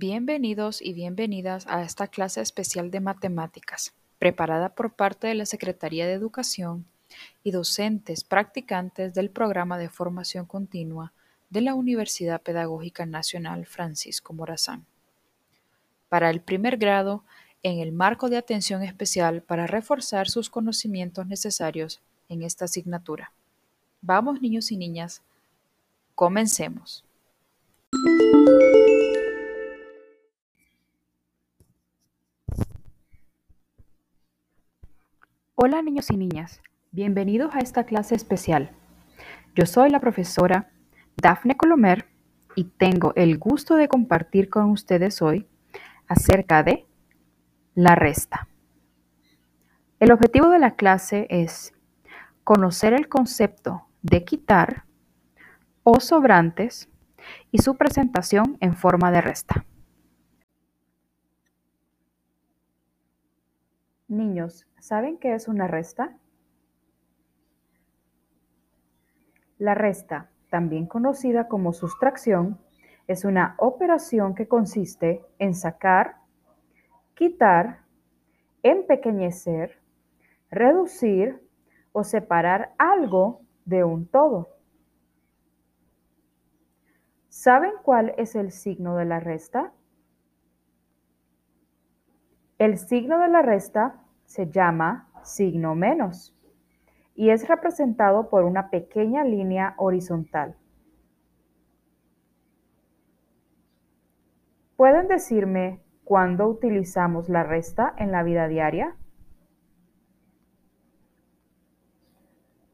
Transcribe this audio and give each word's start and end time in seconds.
Bienvenidos 0.00 0.80
y 0.80 0.92
bienvenidas 0.92 1.66
a 1.66 1.82
esta 1.82 2.06
clase 2.06 2.40
especial 2.40 2.92
de 2.92 3.00
matemáticas, 3.00 3.94
preparada 4.20 4.68
por 4.68 4.92
parte 4.92 5.26
de 5.26 5.34
la 5.34 5.44
Secretaría 5.44 6.06
de 6.06 6.12
Educación 6.12 6.86
y 7.42 7.50
docentes 7.50 8.22
practicantes 8.22 9.12
del 9.12 9.28
programa 9.28 9.76
de 9.76 9.88
formación 9.88 10.46
continua 10.46 11.12
de 11.50 11.62
la 11.62 11.74
Universidad 11.74 12.40
Pedagógica 12.40 13.06
Nacional 13.06 13.66
Francisco 13.66 14.32
Morazán. 14.32 14.86
Para 16.08 16.30
el 16.30 16.42
primer 16.42 16.76
grado, 16.76 17.24
en 17.64 17.80
el 17.80 17.90
marco 17.90 18.30
de 18.30 18.36
atención 18.36 18.84
especial 18.84 19.42
para 19.42 19.66
reforzar 19.66 20.28
sus 20.28 20.48
conocimientos 20.48 21.26
necesarios 21.26 22.00
en 22.28 22.44
esta 22.44 22.66
asignatura. 22.66 23.32
Vamos, 24.00 24.40
niños 24.40 24.70
y 24.70 24.76
niñas, 24.76 25.22
comencemos. 26.14 27.04
Hola 35.60 35.82
niños 35.82 36.08
y 36.12 36.16
niñas, 36.16 36.62
bienvenidos 36.92 37.52
a 37.52 37.58
esta 37.58 37.82
clase 37.82 38.14
especial. 38.14 38.70
Yo 39.56 39.66
soy 39.66 39.90
la 39.90 39.98
profesora 39.98 40.70
Dafne 41.20 41.56
Colomer 41.56 42.06
y 42.54 42.62
tengo 42.62 43.12
el 43.16 43.38
gusto 43.38 43.74
de 43.74 43.88
compartir 43.88 44.50
con 44.50 44.70
ustedes 44.70 45.20
hoy 45.20 45.48
acerca 46.06 46.62
de 46.62 46.86
la 47.74 47.96
resta. 47.96 48.46
El 49.98 50.12
objetivo 50.12 50.48
de 50.48 50.60
la 50.60 50.76
clase 50.76 51.26
es 51.28 51.74
conocer 52.44 52.92
el 52.92 53.08
concepto 53.08 53.88
de 54.02 54.24
quitar 54.24 54.84
o 55.82 55.98
sobrantes 55.98 56.88
y 57.50 57.58
su 57.62 57.76
presentación 57.76 58.58
en 58.60 58.76
forma 58.76 59.10
de 59.10 59.22
resta. 59.22 59.64
Niños, 64.08 64.66
¿saben 64.80 65.18
qué 65.18 65.34
es 65.34 65.48
una 65.48 65.66
resta? 65.66 66.16
La 69.58 69.74
resta, 69.74 70.30
también 70.48 70.86
conocida 70.86 71.46
como 71.46 71.74
sustracción, 71.74 72.58
es 73.06 73.26
una 73.26 73.54
operación 73.58 74.34
que 74.34 74.48
consiste 74.48 75.22
en 75.38 75.54
sacar, 75.54 76.16
quitar, 77.14 77.80
empequeñecer, 78.62 79.78
reducir 80.50 81.46
o 81.92 82.02
separar 82.02 82.74
algo 82.78 83.42
de 83.66 83.84
un 83.84 84.06
todo. 84.06 84.48
¿Saben 87.28 87.72
cuál 87.82 88.14
es 88.16 88.34
el 88.34 88.52
signo 88.52 88.96
de 88.96 89.04
la 89.04 89.20
resta? 89.20 89.74
El 92.58 92.76
signo 92.76 93.20
de 93.20 93.28
la 93.28 93.40
resta 93.40 94.02
se 94.24 94.50
llama 94.50 95.08
signo 95.22 95.76
menos 95.76 96.36
y 97.14 97.30
es 97.30 97.46
representado 97.46 98.28
por 98.30 98.42
una 98.42 98.68
pequeña 98.68 99.22
línea 99.22 99.74
horizontal. 99.76 100.56
¿Pueden 104.74 105.06
decirme 105.06 105.84
cuándo 106.02 106.48
utilizamos 106.48 107.28
la 107.28 107.44
resta 107.44 107.94
en 107.96 108.10
la 108.10 108.24
vida 108.24 108.48
diaria? 108.48 108.96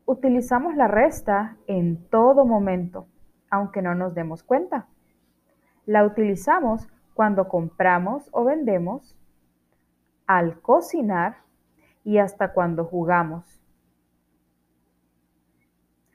Utilizamos 0.06 0.76
la 0.76 0.88
resta 0.88 1.58
en 1.66 2.08
todo 2.08 2.46
momento, 2.46 3.06
aunque 3.50 3.82
no 3.82 3.94
nos 3.94 4.14
demos 4.14 4.42
cuenta. 4.42 4.86
La 5.84 6.06
utilizamos 6.06 6.88
cuando 7.12 7.48
compramos 7.48 8.30
o 8.32 8.44
vendemos 8.44 9.14
al 10.26 10.60
cocinar 10.60 11.38
y 12.04 12.18
hasta 12.18 12.52
cuando 12.52 12.84
jugamos. 12.84 13.60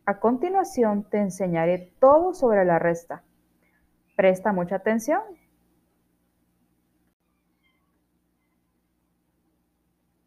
A 0.05 0.19
continuación 0.19 1.03
te 1.03 1.19
enseñaré 1.19 1.93
todo 1.99 2.33
sobre 2.33 2.65
la 2.65 2.79
resta. 2.79 3.23
Presta 4.15 4.51
mucha 4.51 4.77
atención. 4.77 5.21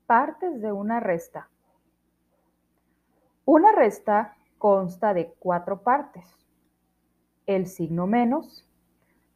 Partes 0.07 0.61
de 0.61 0.73
una 0.73 1.01
resta. 1.01 1.49
Una 3.45 3.73
resta 3.73 4.37
consta 4.59 5.15
de 5.15 5.35
cuatro 5.39 5.83
partes. 5.83 6.25
El 7.47 7.67
signo 7.67 8.07
menos, 8.07 8.69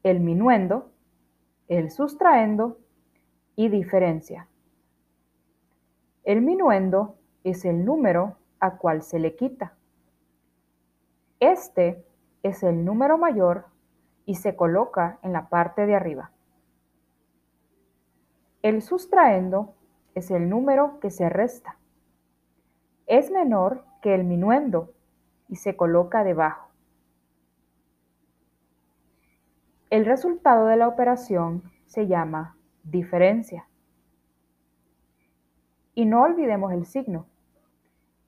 el 0.04 0.20
minuendo, 0.20 0.92
el 1.66 1.90
sustraendo 1.90 2.78
y 3.56 3.68
diferencia. 3.68 4.48
El 6.22 6.42
minuendo 6.42 7.16
es 7.42 7.64
el 7.64 7.84
número 7.84 8.36
a 8.60 8.76
cual 8.76 9.02
se 9.02 9.18
le 9.18 9.34
quita. 9.34 9.74
Este 11.40 12.04
es 12.42 12.62
el 12.62 12.84
número 12.84 13.18
mayor 13.18 13.66
y 14.26 14.34
se 14.36 14.56
coloca 14.56 15.18
en 15.22 15.32
la 15.32 15.48
parte 15.48 15.86
de 15.86 15.94
arriba. 15.94 16.32
El 18.62 18.82
sustraendo 18.82 19.74
es 20.14 20.30
el 20.30 20.48
número 20.48 20.98
que 21.00 21.10
se 21.10 21.28
resta. 21.28 21.78
Es 23.06 23.30
menor 23.30 23.84
que 24.02 24.14
el 24.14 24.24
minuendo 24.24 24.92
y 25.48 25.56
se 25.56 25.76
coloca 25.76 26.24
debajo. 26.24 26.70
El 29.90 30.04
resultado 30.04 30.66
de 30.66 30.76
la 30.76 30.88
operación 30.88 31.62
se 31.86 32.08
llama 32.08 32.55
diferencia. 32.90 33.66
Y 35.94 36.04
no 36.04 36.22
olvidemos 36.22 36.72
el 36.72 36.86
signo. 36.86 37.26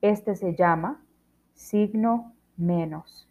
Este 0.00 0.34
se 0.34 0.54
llama 0.54 1.00
signo 1.54 2.32
menos 2.56 3.28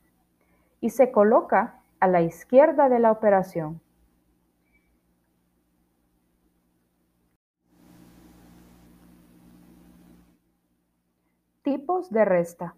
y 0.82 0.90
se 0.90 1.12
coloca 1.12 1.82
a 2.00 2.08
la 2.08 2.22
izquierda 2.22 2.90
de 2.90 3.00
la 3.00 3.12
operación. 3.12 3.82
Tipos 11.64 12.10
de 12.12 12.24
resta. 12.24 12.76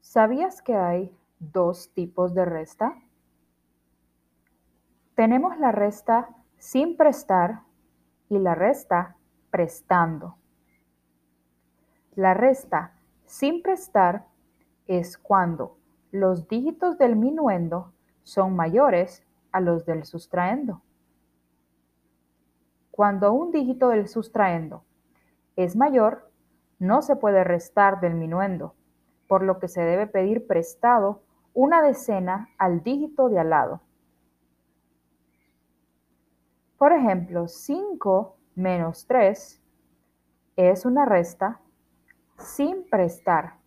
¿Sabías 0.00 0.60
que 0.60 0.74
hay 0.74 1.16
dos 1.38 1.90
tipos 1.94 2.34
de 2.34 2.44
resta? 2.44 3.00
Tenemos 5.20 5.58
la 5.58 5.70
resta 5.70 6.30
sin 6.56 6.96
prestar 6.96 7.60
y 8.30 8.38
la 8.38 8.54
resta 8.54 9.16
prestando. 9.50 10.36
La 12.14 12.32
resta 12.32 12.94
sin 13.26 13.60
prestar 13.60 14.24
es 14.86 15.18
cuando 15.18 15.76
los 16.10 16.48
dígitos 16.48 16.96
del 16.96 17.16
minuendo 17.16 17.92
son 18.22 18.56
mayores 18.56 19.22
a 19.52 19.60
los 19.60 19.84
del 19.84 20.06
sustraendo. 20.06 20.80
Cuando 22.90 23.34
un 23.34 23.50
dígito 23.52 23.90
del 23.90 24.08
sustraendo 24.08 24.84
es 25.54 25.76
mayor, 25.76 26.30
no 26.78 27.02
se 27.02 27.14
puede 27.14 27.44
restar 27.44 28.00
del 28.00 28.14
minuendo, 28.14 28.74
por 29.28 29.42
lo 29.42 29.58
que 29.58 29.68
se 29.68 29.82
debe 29.82 30.06
pedir 30.06 30.46
prestado 30.46 31.20
una 31.52 31.82
decena 31.82 32.48
al 32.56 32.82
dígito 32.82 33.28
de 33.28 33.38
al 33.38 33.50
lado. 33.50 33.82
Por 36.80 36.94
ejemplo, 36.94 37.46
5 37.46 38.38
menos 38.54 39.06
3 39.06 39.62
es 40.56 40.86
una 40.86 41.04
resta 41.04 41.60
sin 42.38 42.88
prestar, 42.88 43.58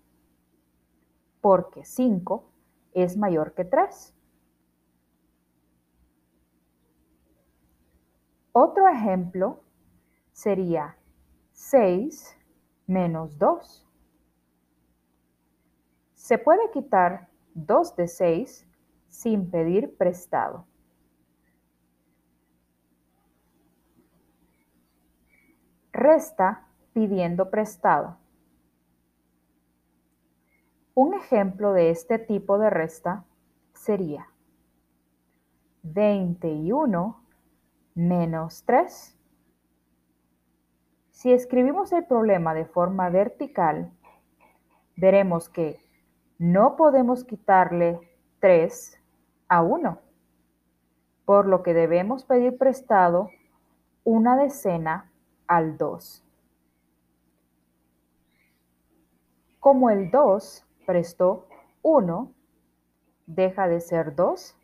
porque 1.40 1.86
5 1.86 2.44
es 2.96 3.16
mayor 3.16 3.54
que 3.54 3.66
3. 3.66 4.16
Otro 8.52 8.88
ejemplo 8.88 9.62
sería 10.32 10.98
6 11.52 12.36
menos 12.88 13.38
2. 13.38 13.88
Se 16.16 16.40
puede 16.40 16.72
quitar 16.72 17.30
2 17.54 17.96
de 17.96 18.08
6 18.08 18.68
sin 19.08 19.52
pedir 19.52 19.96
prestado. 19.98 20.66
Resta 26.04 26.68
pidiendo 26.92 27.50
prestado. 27.50 28.18
Un 30.94 31.14
ejemplo 31.14 31.72
de 31.72 31.92
este 31.92 32.20
tipo 32.20 32.58
de 32.58 32.70
resta 32.70 33.24
sería 33.74 34.28
21 35.84 37.24
menos 37.96 38.66
3. 38.66 39.18
Si 41.12 41.32
escribimos 41.32 41.94
el 41.94 42.06
problema 42.06 42.54
de 42.54 42.66
forma 42.66 43.08
vertical, 43.10 43.94
veremos 44.98 45.48
que 45.48 45.80
no 46.38 46.76
podemos 46.76 47.24
quitarle 47.24 47.98
3 48.42 49.00
a 49.48 49.62
1. 49.62 50.00
por 51.24 51.48
lo 51.48 51.64
que 51.64 51.74
debemos 51.74 52.26
pedir 52.26 52.58
prestado 52.58 53.30
una 54.04 54.36
decena 54.36 55.13
al 55.48 55.78
2. 55.78 56.24
Como 59.60 59.90
el 59.90 60.12
2 60.12 60.66
prestó 60.86 61.48
1, 61.82 62.34
deja 63.26 63.68
de 63.68 63.80
ser 63.80 64.16
2 64.16 64.58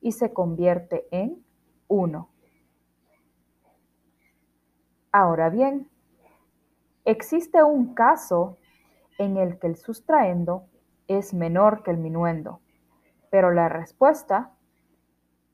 y 0.00 0.12
se 0.12 0.32
convierte 0.32 1.06
en 1.10 1.44
1. 1.88 2.28
Ahora 5.10 5.50
bien, 5.50 5.90
existe 7.04 7.62
un 7.62 7.94
caso 7.94 8.58
en 9.18 9.36
el 9.36 9.58
que 9.58 9.66
el 9.66 9.76
sustraendo 9.76 10.66
es 11.08 11.34
menor 11.34 11.82
que 11.82 11.90
el 11.90 11.96
minuendo, 11.96 12.60
pero 13.30 13.50
la 13.50 13.68
respuesta 13.68 14.52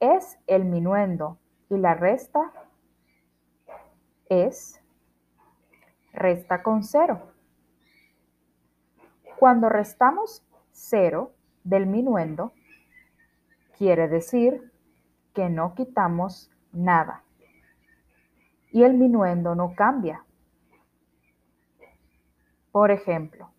es 0.00 0.38
el 0.46 0.64
minuendo 0.64 1.38
y 1.70 1.78
la 1.78 1.94
resta 1.94 2.52
es 4.28 4.80
resta 6.12 6.62
con 6.62 6.82
cero. 6.82 7.32
Cuando 9.38 9.68
restamos 9.68 10.46
cero 10.72 11.32
del 11.64 11.86
minuendo, 11.86 12.52
quiere 13.76 14.08
decir 14.08 14.72
que 15.34 15.50
no 15.50 15.74
quitamos 15.74 16.50
nada 16.72 17.24
y 18.70 18.82
el 18.82 18.94
minuendo 18.94 19.54
no 19.54 19.74
cambia. 19.74 20.24
Por 22.72 22.90
ejemplo, 22.90 23.50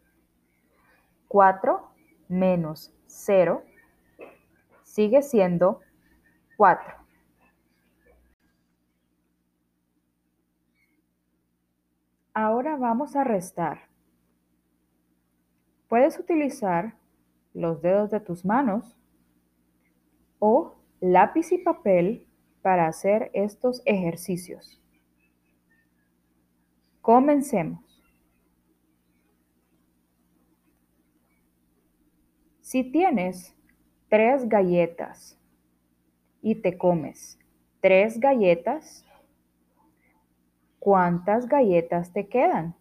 4 1.30 1.90
menos 2.28 2.94
0 3.08 3.64
sigue 4.84 5.22
siendo 5.22 5.80
4. 6.58 7.05
Ahora 12.38 12.76
vamos 12.76 13.16
a 13.16 13.24
restar. 13.24 13.88
Puedes 15.88 16.20
utilizar 16.20 16.98
los 17.54 17.82
dedos 17.82 18.12
de 18.12 18.20
tus 18.20 18.44
manos 18.44 19.00
o 20.40 20.76
lápiz 21.00 21.54
y 21.54 21.60
papel 21.60 22.28
para 22.62 22.88
hacer 22.88 23.32
estos 23.34 23.82
ejercicios. 23.86 24.82
Comencemos. 27.00 28.04
Si 32.60 32.84
tienes 32.84 33.56
tres 34.10 34.50
galletas 34.50 35.40
y 36.42 36.56
te 36.56 36.78
comes 36.78 37.40
tres 37.80 38.20
galletas, 38.20 39.05
¿cuántas 40.86 41.48
galletas 41.48 42.14
te 42.14 42.28
quedan? 42.28 42.76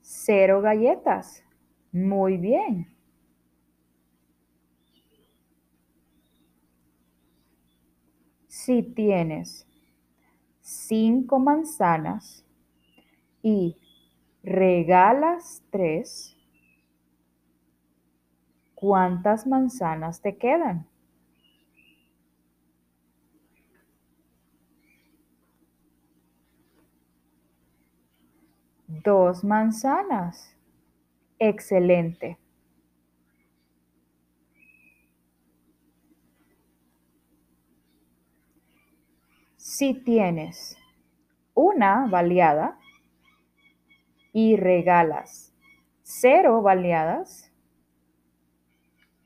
Cero 0.00 0.62
galletas. 0.62 1.44
Muy 1.92 2.38
bien. 2.38 2.86
si 8.48 8.82
tienes 8.82 9.66
cinco 10.62 11.38
manzanas 11.38 12.46
y 13.42 13.76
regalas 14.42 15.62
tres, 15.70 16.34
¿cuántas 18.74 19.46
manzanas 19.46 20.22
te 20.22 20.38
quedan? 20.38 20.86
Dos 29.02 29.42
manzanas. 29.42 30.54
Excelente. 31.38 32.38
Si 39.56 39.94
tienes 39.94 40.76
una 41.54 42.06
baleada 42.06 42.78
y 44.32 44.56
regalas 44.56 45.52
cero 46.02 46.60
baleadas, 46.62 47.50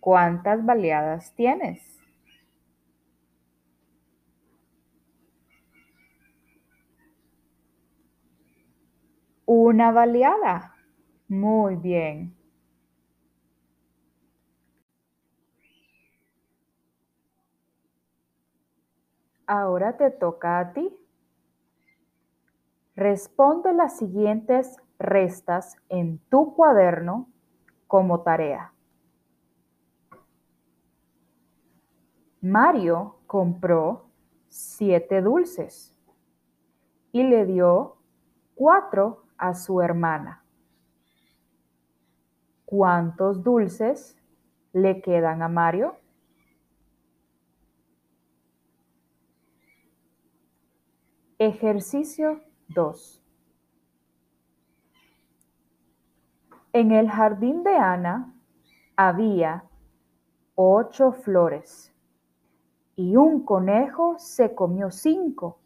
¿cuántas 0.01 0.65
baleadas 0.65 1.35
tienes? 1.35 1.98
Una 9.51 9.93
baleada. 9.93 10.75
Muy 11.27 11.77
bien. 11.77 12.37
Ahora 19.47 19.97
te 19.97 20.11
toca 20.11 20.59
a 20.59 20.75
ti. 20.75 20.95
Responde 22.95 23.73
las 23.73 23.97
siguientes 23.97 24.77
restas 24.99 25.79
en 25.89 26.19
tu 26.29 26.55
cuaderno 26.55 27.31
como 27.87 28.21
tarea. 28.21 28.75
Mario 32.43 33.21
compró 33.27 34.11
siete 34.49 35.23
dulces 35.23 35.97
y 37.13 37.23
le 37.23 37.47
dio 37.47 37.97
cuatro 38.55 39.28
a 39.39 39.55
su 39.55 39.81
hermana. 39.81 40.45
¿Cuántos 42.65 43.43
dulces 43.43 44.19
le 44.73 45.01
quedan 45.01 45.43
a 45.43 45.49
Mario? 45.49 45.97
Ejercicio 51.39 52.43
2. 52.69 53.23
En 56.73 56.93
el 56.93 57.09
jardín 57.09 57.63
de 57.63 57.77
Ana 57.77 58.35
había 58.97 59.65
ocho 60.55 61.13
flores 61.13 61.95
y 62.97 63.17
un 63.17 63.45
conejo 63.45 64.17
se 64.19 64.55
comió 64.55 64.91
cinco. 64.91 65.61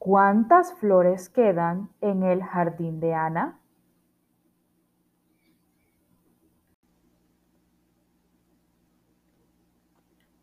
¿Cuántas 0.00 0.72
flores 0.72 1.28
quedan 1.28 1.90
en 2.00 2.22
el 2.22 2.42
jardín 2.42 3.00
de 3.00 3.12
Ana? 3.12 3.60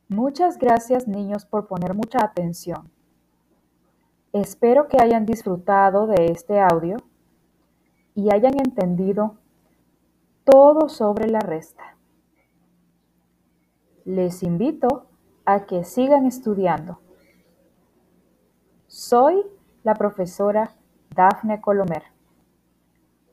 Muchas 0.10 0.60
gracias 0.60 1.08
niños 1.08 1.48
por 1.48 1.66
poner 1.66 1.96
mucha 1.96 2.24
atención. 2.24 2.92
Espero 4.32 4.88
que 4.88 5.02
hayan 5.02 5.26
disfrutado 5.26 6.06
de 6.06 6.28
este 6.28 6.60
audio 6.60 6.98
y 8.14 8.32
hayan 8.32 8.60
entendido 8.60 9.40
todo 10.44 10.88
sobre 10.88 11.32
la 11.32 11.40
resta. 11.40 11.98
Les 14.06 14.44
invito 14.44 15.08
a 15.46 15.66
que 15.66 15.84
sigan 15.84 16.28
estudiando. 16.28 17.07
Soy 18.98 19.46
la 19.84 19.94
profesora 19.94 20.76
Dafne 21.12 21.62
Colomer. 21.62 22.02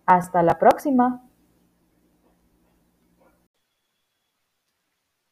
Hasta 0.04 0.42
la 0.42 0.58
próxima. 0.58 1.26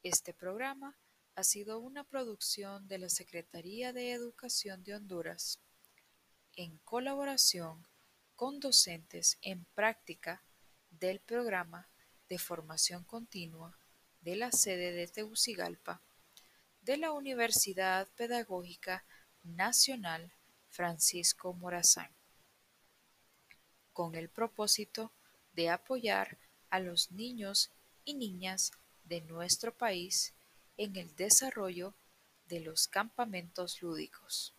Este 0.03 0.33
programa 0.33 0.97
ha 1.35 1.45
sido 1.45 1.81
una 1.81 2.05
producción 2.05 2.89
de 2.89 2.97
la 2.97 3.11
Secretaría 3.11 3.93
de 3.93 4.13
Educación 4.13 4.83
de 4.85 4.95
Honduras, 4.95 5.61
en 6.57 6.79
colaboración 6.79 7.87
con 8.35 8.59
docentes 8.59 9.37
en 9.43 9.67
práctica 9.75 10.43
del 10.89 11.21
programa 11.21 11.91
de 12.31 12.39
formación 12.39 13.05
continua 13.05 13.77
de 14.23 14.37
la 14.37 14.51
sede 14.51 14.93
de 14.93 15.09
Tegucigalpa 15.09 16.01
de 16.81 16.97
la 16.97 17.13
Universidad 17.13 18.09
Pedagógica 18.17 19.05
Nacional 19.45 20.33
Francisco 20.71 21.53
Morazán, 21.53 22.11
con 23.93 24.15
el 24.15 24.29
propósito 24.29 25.13
de 25.53 25.69
apoyar 25.69 26.39
a 26.71 26.81
los 26.81 27.11
niños 27.11 27.71
y 28.05 28.15
niñas 28.15 28.73
de 29.05 29.21
nuestro 29.21 29.75
país 29.75 30.35
en 30.77 30.97
el 30.97 31.15
desarrollo 31.17 31.95
de 32.47 32.61
los 32.61 32.89
campamentos 32.89 33.83
lúdicos. 33.83 34.55